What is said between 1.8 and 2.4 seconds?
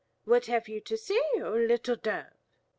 Dove?"